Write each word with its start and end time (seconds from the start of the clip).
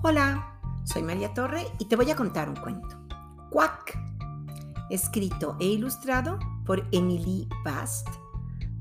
Hola, 0.00 0.60
soy 0.84 1.02
María 1.02 1.34
Torre 1.34 1.66
y 1.80 1.86
te 1.86 1.96
voy 1.96 2.08
a 2.08 2.14
contar 2.14 2.48
un 2.48 2.54
cuento. 2.54 2.96
Quack, 3.50 3.98
escrito 4.90 5.56
e 5.58 5.64
ilustrado 5.64 6.38
por 6.64 6.86
Émilie 6.92 7.48
Bast, 7.64 8.06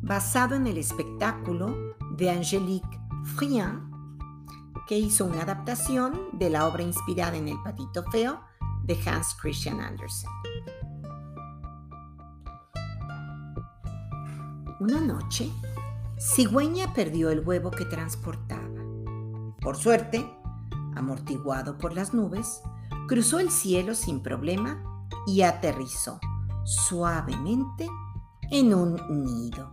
basado 0.03 0.53
en 0.53 0.67
el 0.67 0.77
espectáculo 0.77 1.75
de 2.17 2.29
Angélique 2.29 2.99
Friand, 3.35 3.91
que 4.87 4.99
hizo 4.99 5.25
una 5.25 5.41
adaptación 5.41 6.19
de 6.33 6.51
la 6.51 6.67
obra 6.67 6.83
inspirada 6.83 7.35
en 7.35 7.47
El 7.47 7.59
patito 7.63 8.03
feo 8.11 8.39
de 8.83 8.95
Hans 9.07 9.35
Christian 9.41 9.81
Andersen. 9.81 10.29
Una 14.79 15.01
noche, 15.01 15.51
Cigüeña 16.19 16.93
perdió 16.93 17.31
el 17.31 17.39
huevo 17.39 17.71
que 17.71 17.85
transportaba. 17.85 18.67
Por 19.59 19.75
suerte, 19.75 20.36
amortiguado 20.97 21.77
por 21.77 21.93
las 21.93 22.13
nubes, 22.13 22.61
cruzó 23.07 23.39
el 23.39 23.51
cielo 23.51 23.95
sin 23.95 24.21
problema 24.21 24.83
y 25.25 25.41
aterrizó 25.41 26.19
suavemente 26.63 27.87
en 28.51 28.73
un 28.73 28.95
nido. 29.23 29.71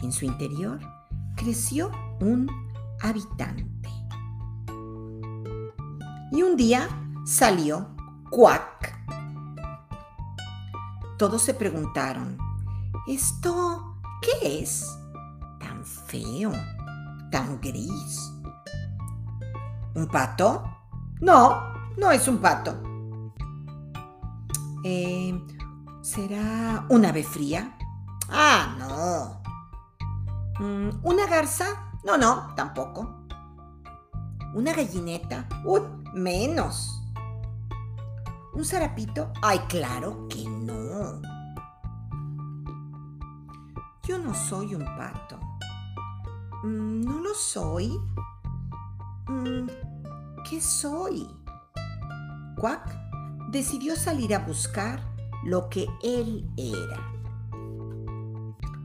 En 0.00 0.12
su 0.12 0.24
interior 0.24 0.80
creció 1.36 1.90
un 2.20 2.50
habitante. 3.00 3.88
Y 6.32 6.42
un 6.42 6.56
día 6.56 6.88
salió 7.24 7.88
cuac. 8.30 8.98
Todos 11.18 11.42
se 11.42 11.54
preguntaron, 11.54 12.38
¿esto 13.06 13.96
qué 14.22 14.62
es? 14.62 14.86
Tan 15.60 15.84
feo, 15.84 16.52
tan 17.30 17.60
gris. 17.60 18.32
¿Un 19.94 20.06
pato? 20.06 20.64
No, 21.20 21.72
no 21.98 22.10
es 22.10 22.26
un 22.26 22.38
pato. 22.38 22.82
Eh, 24.84 25.38
¿Será 26.00 26.86
un 26.88 27.04
ave 27.04 27.22
fría? 27.22 27.76
Ah, 28.30 28.74
no. 28.78 29.42
Mm, 30.64 31.00
¿Una 31.02 31.26
garza? 31.26 31.92
No, 32.04 32.16
no, 32.16 32.54
tampoco. 32.56 33.26
¿Una 34.54 34.72
gallineta? 34.72 35.46
Uy, 35.64 35.80
menos. 36.14 37.02
¿Un 38.54 38.64
zarapito? 38.64 39.32
Ay, 39.42 39.58
claro 39.68 40.26
que 40.28 40.48
no. 40.48 41.22
Yo 44.02 44.18
no 44.18 44.34
soy 44.34 44.74
un 44.74 44.84
pato. 44.84 45.38
Mm, 46.64 47.00
no 47.02 47.20
lo 47.20 47.34
soy. 47.34 48.00
Mm, 49.32 49.66
¿Qué 50.48 50.60
soy? 50.60 51.26
Quack 52.58 52.94
decidió 53.50 53.96
salir 53.96 54.34
a 54.34 54.40
buscar 54.40 55.00
lo 55.44 55.68
que 55.70 55.86
él 56.02 56.48
era. 56.56 57.00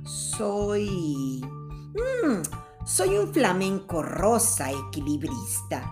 Soy... 0.03 1.42
Mm, 1.44 2.42
soy 2.86 3.18
un 3.18 3.34
flamenco 3.34 4.02
rosa 4.02 4.72
equilibrista. 4.72 5.92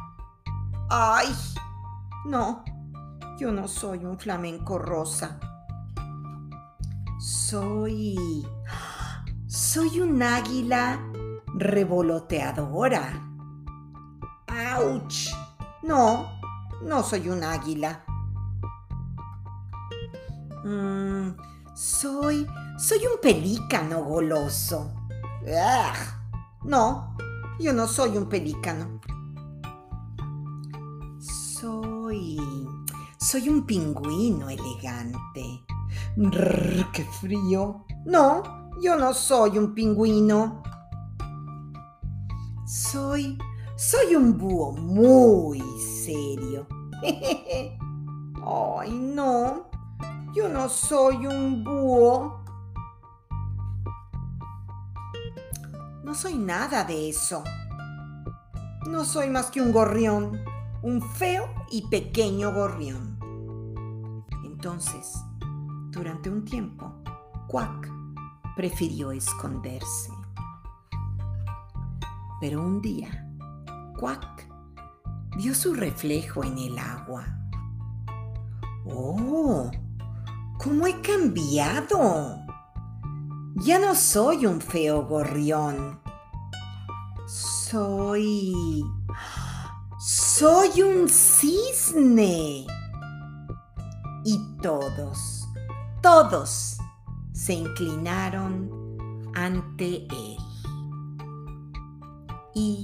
¡Ay! 0.89 1.28
No, 2.26 2.64
yo 3.38 3.52
no 3.52 3.67
soy 3.67 4.06
un 4.06 4.17
flamenco 4.17 4.78
rosa. 4.78 5.38
Soy... 7.20 8.48
Soy 9.48 10.00
un 10.00 10.23
águila 10.23 11.02
revoloteadora. 11.56 13.34
¡Auch! 14.56 15.36
No, 15.84 16.39
no 16.82 17.04
soy 17.04 17.27
un 17.27 17.43
águila. 17.43 18.05
Mm, 20.64 21.36
soy. 21.73 22.48
Soy 22.77 22.99
un 23.05 23.20
pelícano 23.21 24.04
goloso. 24.04 24.94
No, 26.64 27.17
yo 27.60 27.73
no 27.73 27.86
soy 27.88 28.17
un 28.17 28.30
pelícano. 28.30 29.02
Soy. 31.20 32.39
Soy 33.20 33.49
un 33.49 33.65
pingüino 33.65 34.49
elegante. 34.49 35.65
¡Qué 36.94 37.04
frío! 37.20 37.86
No, 38.05 38.71
yo 38.82 38.95
no 38.95 39.14
soy 39.14 39.58
un 39.58 39.73
pingüino. 39.73 40.64
Soy 42.65 43.38
soy 43.75 44.15
un 44.15 44.37
búho 44.37 44.71
muy 44.71 45.61
serio. 46.03 46.67
Ay, 48.47 48.91
no, 48.91 49.69
yo 50.33 50.47
no 50.49 50.69
soy 50.69 51.27
un 51.27 51.63
búho. 51.63 52.43
No 56.03 56.14
soy 56.14 56.35
nada 56.35 56.83
de 56.83 57.09
eso. 57.09 57.43
No 58.89 59.03
soy 59.03 59.30
más 59.30 59.47
que 59.47 59.61
un 59.61 59.71
gorrión, 59.71 60.39
un 60.83 61.02
feo 61.02 61.49
y 61.69 61.87
pequeño 61.87 62.53
gorrión. 62.53 63.17
Entonces, 64.45 65.15
durante 65.89 66.30
un 66.30 66.45
tiempo, 66.45 66.93
Quack 67.47 67.91
prefirió 68.55 69.11
esconderse. 69.11 70.11
Pero 72.39 72.61
un 72.61 72.81
día, 72.81 73.25
Cuac 74.00 74.48
vio 75.38 75.54
su 75.54 75.73
reflejo 75.73 76.44
en 76.44 76.58
el 76.58 76.78
agua. 76.78 77.26
¡Oh! 78.86 79.70
¿Cómo 80.58 80.88
he 80.88 81.02
cambiado? 81.02 82.39
Ya 83.56 83.80
no 83.80 83.95
soy 83.95 84.45
un 84.45 84.61
feo 84.61 85.06
gorrión. 85.06 86.00
Soy... 87.28 88.83
Soy 90.00 90.82
un 90.82 91.10
cisne. 91.10 92.66
Y 94.23 94.58
todos, 94.62 95.48
todos 96.02 96.77
se 97.32 97.54
inclinaron 97.54 98.70
ante 99.36 100.06
él. 100.06 100.38
Y 102.54 102.83